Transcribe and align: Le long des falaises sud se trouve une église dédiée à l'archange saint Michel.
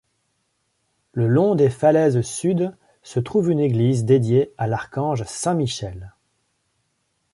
Le 1.13 1.27
long 1.27 1.53
des 1.53 1.69
falaises 1.69 2.21
sud 2.21 2.75
se 3.03 3.19
trouve 3.19 3.51
une 3.51 3.59
église 3.59 4.03
dédiée 4.03 4.51
à 4.57 4.65
l'archange 4.65 5.23
saint 5.27 5.53
Michel. 5.53 6.15